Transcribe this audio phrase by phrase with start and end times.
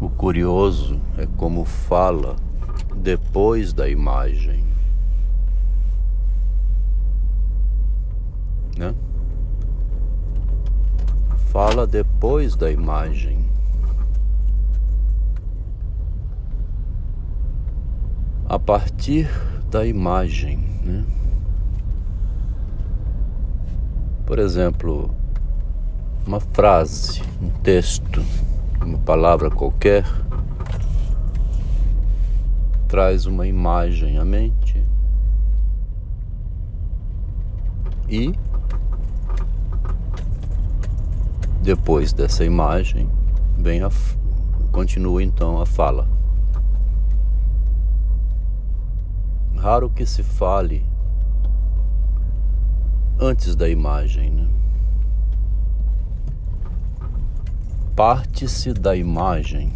[0.00, 2.36] O curioso é como fala
[2.96, 4.64] depois da imagem.
[8.76, 8.94] Né?
[11.50, 13.44] Fala depois da imagem.
[18.48, 19.28] A partir
[19.70, 21.04] da imagem, né?
[24.26, 25.10] Por exemplo,
[26.26, 28.22] uma frase, um texto,
[28.84, 30.04] uma palavra qualquer
[32.86, 34.84] traz uma imagem à mente
[38.08, 38.34] e
[41.62, 43.08] depois dessa imagem
[43.58, 43.90] vem a
[44.70, 46.06] continua então a fala.
[49.56, 50.84] Raro que se fale
[53.18, 54.63] antes da imagem, né?
[57.96, 59.70] Parte-se da imagem.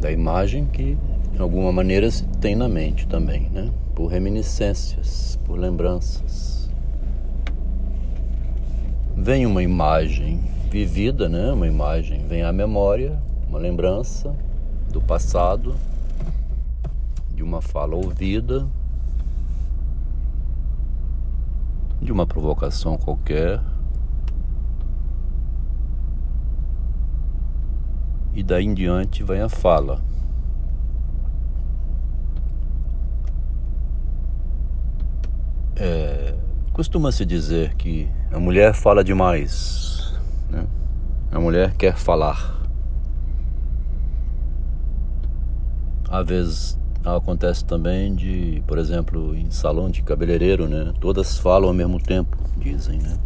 [0.00, 0.96] Da imagem que,
[1.30, 3.70] de alguma maneira, se tem na mente também, né?
[3.94, 6.70] Por reminiscências, por lembranças.
[9.14, 11.52] Vem uma imagem vivida, né?
[11.52, 14.34] Uma imagem, vem a memória, uma lembrança
[14.90, 15.74] do passado,
[17.34, 18.66] de uma fala ouvida,
[22.00, 23.60] de uma provocação qualquer.
[28.38, 30.00] E daí em diante vem a fala.
[35.74, 36.36] É,
[36.72, 40.14] Costuma-se dizer que a mulher fala demais.
[40.48, 40.64] Né?
[41.32, 42.62] A mulher quer falar.
[46.08, 50.92] Às vezes acontece também de, por exemplo, em salão de cabeleireiro, né?
[51.00, 53.18] Todas falam ao mesmo tempo, dizem, né?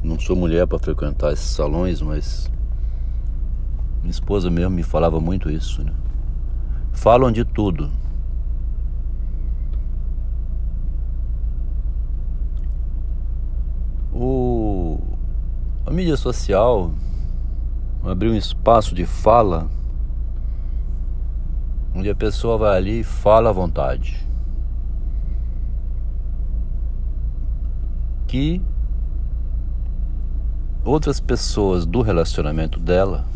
[0.00, 2.48] Não sou mulher para frequentar esses salões, mas
[4.02, 5.92] minha esposa mesmo me falava muito isso, né?
[6.92, 7.90] Falam de tudo.
[14.12, 14.98] O
[15.86, 16.92] a mídia social
[18.04, 19.68] abriu um espaço de fala
[21.94, 24.26] onde a pessoa vai ali e fala à vontade.
[28.26, 28.60] Que
[30.84, 33.31] outras pessoas do relacionamento dela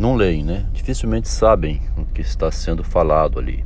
[0.00, 0.66] não leem, né?
[0.72, 3.64] Dificilmente sabem o que está sendo falado ali.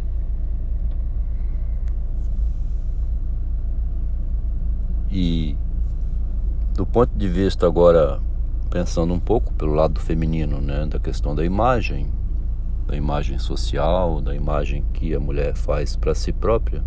[5.10, 5.56] E
[6.74, 8.20] do ponto de vista agora
[8.68, 12.12] pensando um pouco pelo lado feminino, né, da questão da imagem,
[12.88, 16.82] da imagem social, da imagem que a mulher faz para si própria.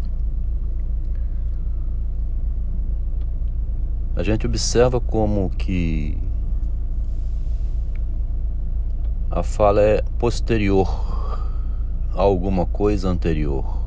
[4.13, 6.17] A gente observa como que
[9.37, 10.89] a fala é posterior
[12.15, 13.85] a alguma coisa anterior.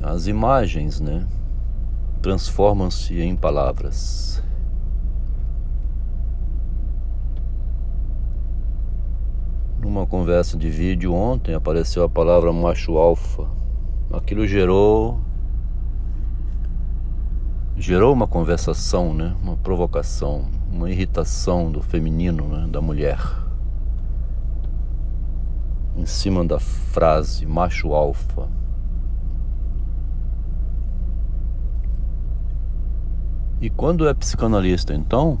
[0.00, 1.26] As imagens, né?
[2.20, 4.40] transformam-se em palavras.
[9.80, 13.48] Numa conversa de vídeo ontem apareceu a palavra macho alfa.
[14.12, 15.20] Aquilo gerou
[17.82, 19.34] gerou uma conversação, né?
[19.42, 22.68] Uma provocação, uma irritação do feminino, né?
[22.68, 23.18] da mulher.
[25.96, 28.48] Em cima da frase macho alfa.
[33.60, 35.36] E quando é psicanalista, então,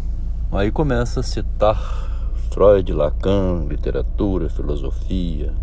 [0.50, 1.78] aí começa a citar
[2.50, 5.54] Freud, Lacan, literatura, filosofia.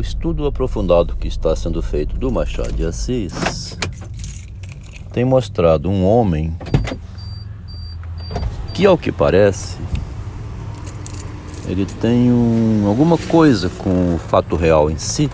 [0.00, 3.76] O estudo aprofundado que está sendo feito do Machado de Assis
[5.12, 6.56] tem mostrado um homem
[8.72, 9.76] que, ao que parece,
[11.68, 15.28] ele tem um, alguma coisa com o fato real em si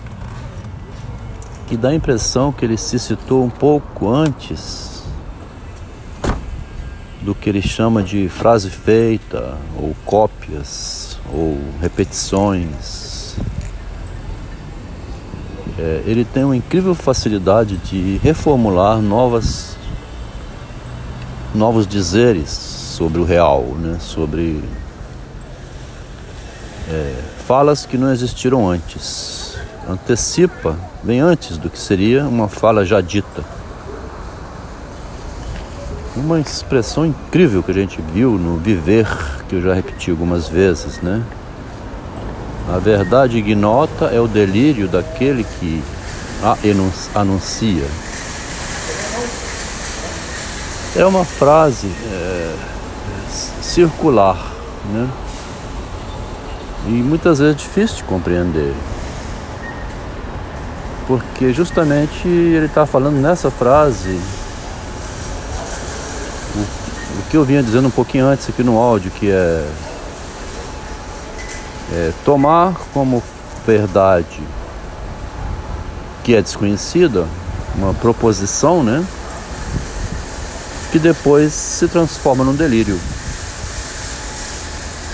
[1.67, 5.01] que dá a impressão que ele se citou um pouco antes
[7.21, 13.06] do que ele chama de frase feita, ou cópias, ou repetições.
[15.79, 19.77] É, ele tem uma incrível facilidade de reformular novas,
[21.53, 23.97] novos dizeres sobre o real, né?
[23.99, 24.63] sobre
[26.89, 27.15] é,
[27.45, 29.47] falas que não existiram antes
[29.89, 33.43] antecipa, bem antes do que seria uma fala já dita.
[36.15, 39.07] Uma expressão incrível que a gente viu no viver,
[39.47, 41.23] que eu já repeti algumas vezes, né?
[42.69, 45.81] A verdade ignota é o delírio daquele que
[46.43, 46.57] a
[47.19, 47.87] anuncia.
[50.95, 52.55] É uma frase é,
[53.61, 54.51] circular,
[54.91, 55.09] né?
[56.87, 58.73] E muitas vezes difícil de compreender.
[61.07, 64.19] Porque justamente ele está falando nessa frase
[67.17, 69.65] o que eu vinha dizendo um pouquinho antes aqui no áudio, que é
[71.91, 73.23] é, tomar como
[73.65, 74.41] verdade
[76.23, 77.25] que é desconhecida,
[77.75, 79.05] uma proposição, né?
[80.91, 82.99] Que depois se transforma num delírio.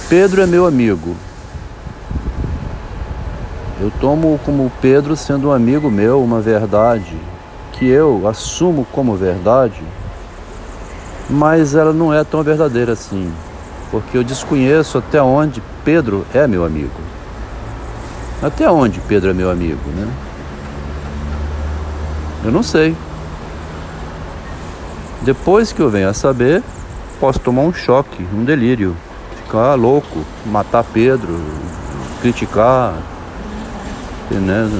[0.09, 1.15] Pedro é meu amigo.
[3.79, 7.15] Eu tomo como Pedro sendo um amigo meu uma verdade
[7.73, 9.83] que eu assumo como verdade,
[11.29, 13.31] mas ela não é tão verdadeira assim
[13.93, 16.99] porque eu desconheço até onde Pedro é meu amigo.
[18.41, 20.11] Até onde Pedro é meu amigo, né?
[22.43, 22.95] Eu não sei.
[25.21, 26.63] Depois que eu venho a saber,
[27.19, 28.97] posso tomar um choque, um delírio,
[29.43, 31.39] ficar louco, matar Pedro,
[32.19, 32.95] criticar,
[34.31, 34.71] né?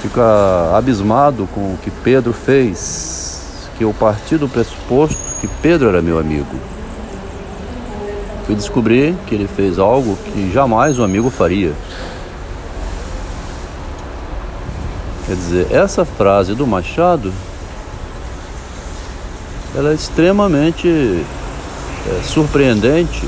[0.00, 6.00] ficar abismado com o que Pedro fez, que eu parti do pressuposto que Pedro era
[6.00, 6.56] meu amigo
[8.46, 11.72] fui descobrir que ele fez algo que jamais um amigo faria.
[15.26, 17.32] Quer dizer, essa frase do Machado
[19.74, 23.26] ela é extremamente é, surpreendente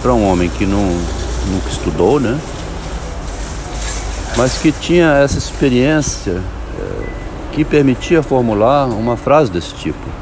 [0.00, 0.82] para um homem que não,
[1.50, 2.38] nunca estudou, né?
[4.36, 6.40] Mas que tinha essa experiência
[6.78, 7.04] é,
[7.52, 10.21] que permitia formular uma frase desse tipo.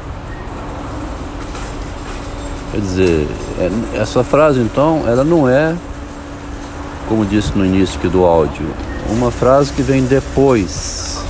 [2.71, 3.27] Quer dizer,
[3.59, 5.75] é, essa frase então, ela não é,
[7.09, 8.65] como disse no início aqui do áudio,
[9.09, 11.21] uma frase que vem depois.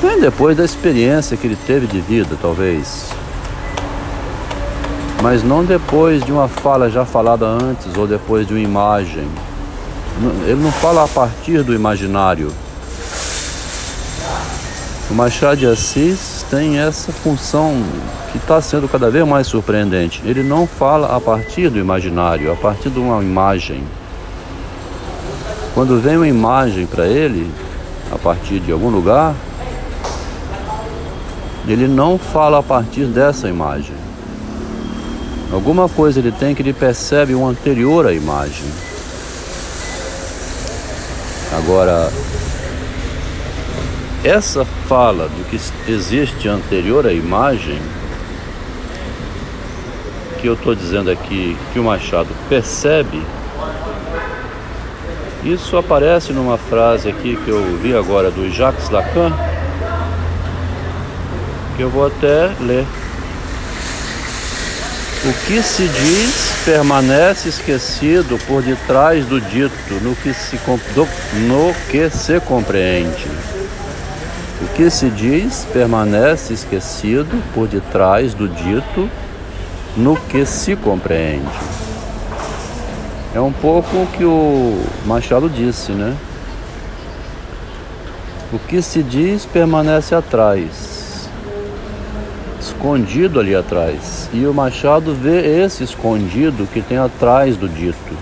[0.00, 3.06] Vem depois da experiência que ele teve de vida, talvez.
[5.20, 9.26] Mas não depois de uma fala já falada antes ou depois de uma imagem.
[10.46, 12.52] Ele não fala a partir do imaginário.
[15.10, 17.82] O Machado de Assis tem essa função
[18.30, 20.20] que está sendo cada vez mais surpreendente.
[20.22, 23.82] Ele não fala a partir do imaginário, a partir de uma imagem.
[25.72, 27.50] Quando vem uma imagem para ele,
[28.12, 29.34] a partir de algum lugar,
[31.66, 33.96] ele não fala a partir dessa imagem.
[35.50, 38.66] Alguma coisa ele tem que ele percebe um anterior à imagem.
[41.56, 42.12] Agora,
[44.28, 45.58] essa fala do que
[45.90, 47.80] existe anterior à imagem
[50.38, 53.22] que eu estou dizendo aqui que o Machado percebe,
[55.42, 59.32] isso aparece numa frase aqui que eu vi agora do Jacques Lacan,
[61.76, 62.84] que eu vou até ler.
[65.24, 70.56] O que se diz permanece esquecido por detrás do dito, no que se,
[70.94, 71.08] do,
[71.48, 73.26] no que se compreende.
[74.60, 79.08] O que se diz permanece esquecido por detrás do dito,
[79.96, 81.46] no que se compreende.
[83.32, 86.16] É um pouco o que o Machado disse, né?
[88.52, 91.28] O que se diz permanece atrás,
[92.60, 94.28] escondido ali atrás.
[94.32, 98.16] E o Machado vê esse escondido que tem atrás do dito,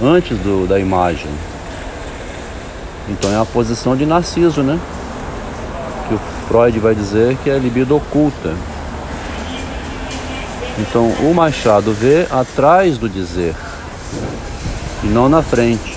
[0.00, 1.30] antes do, da imagem.
[3.08, 4.78] Então é a posição de Narciso, né?
[6.50, 8.56] Freud vai dizer que é libido oculta.
[10.80, 13.54] Então o Machado vê atrás do dizer
[15.04, 15.96] e não na frente.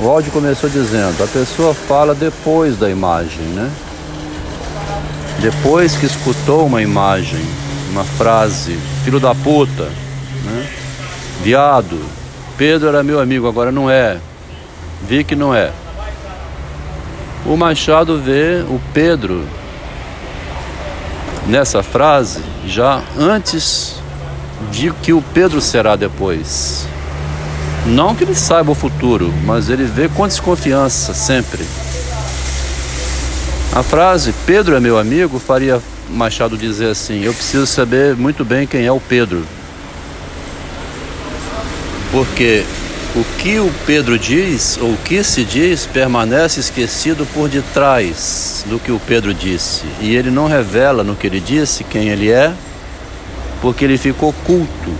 [0.00, 3.70] O áudio começou dizendo: a pessoa fala depois da imagem, né?
[5.40, 7.46] Depois que escutou uma imagem,
[7.92, 9.84] uma frase, filho da puta,
[10.44, 10.68] né?
[11.44, 11.96] Viado,
[12.58, 14.18] Pedro era meu amigo, agora não é.
[15.06, 15.70] Vi que não é.
[17.44, 19.46] O Machado vê o Pedro
[21.46, 23.96] nessa frase já antes
[24.70, 26.86] de que o Pedro será depois.
[27.86, 31.64] Não que ele saiba o futuro, mas ele vê com desconfiança sempre.
[33.72, 35.80] A frase Pedro é meu amigo faria
[36.10, 39.44] Machado dizer assim: Eu preciso saber muito bem quem é o Pedro.
[42.10, 42.64] Porque
[43.14, 48.78] o que o Pedro diz, ou o que se diz, permanece esquecido por detrás do
[48.78, 49.82] que o Pedro disse.
[50.00, 52.52] E ele não revela no que ele disse quem ele é,
[53.60, 54.92] porque ele ficou oculto.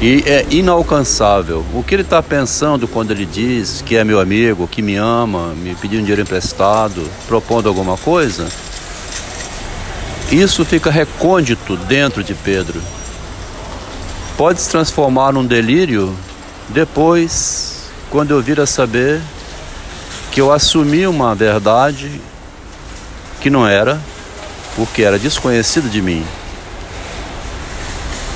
[0.00, 1.64] e é inalcançável.
[1.72, 5.54] O que ele está pensando quando ele diz que é meu amigo, que me ama,
[5.54, 8.46] me pedindo dinheiro emprestado, propondo alguma coisa?
[10.30, 12.80] Isso fica recôndito dentro de Pedro.
[14.36, 16.14] Pode se transformar num delírio
[16.72, 19.20] depois, quando eu vir a saber
[20.30, 22.10] que eu assumi uma verdade
[23.40, 24.00] que não era,
[24.74, 26.24] porque era desconhecida de mim.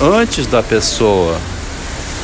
[0.00, 1.38] antes da pessoa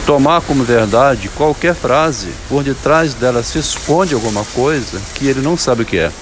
[0.07, 5.57] tomar como verdade qualquer frase, por detrás dela se esconde alguma coisa que ele não
[5.57, 6.13] sabe o que é.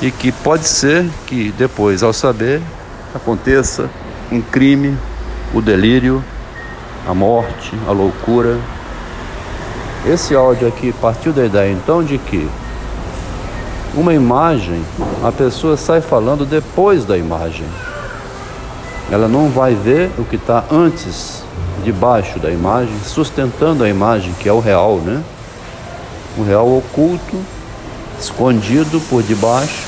[0.00, 2.62] E que pode ser que depois, ao saber,
[3.14, 3.90] aconteça
[4.30, 4.96] um crime,
[5.56, 6.22] o delírio,
[7.08, 8.58] a morte, a loucura.
[10.06, 12.46] Esse áudio aqui partiu da ideia então de que
[13.94, 14.84] uma imagem,
[15.24, 17.64] a pessoa sai falando depois da imagem.
[19.10, 21.42] Ela não vai ver o que está antes,
[21.82, 25.22] debaixo da imagem, sustentando a imagem, que é o real, né?
[26.36, 27.36] O real oculto,
[28.20, 29.86] escondido por debaixo,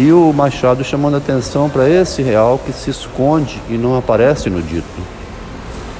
[0.00, 4.62] e o Machado chamando atenção para esse real que se esconde e não aparece no
[4.62, 4.86] dito.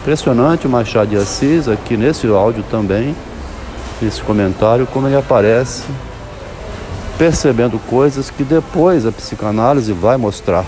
[0.01, 3.15] Impressionante o Machado de Assis, aqui nesse áudio também,
[4.01, 5.83] nesse comentário, como ele aparece
[7.19, 10.65] percebendo coisas que depois a psicanálise vai mostrar.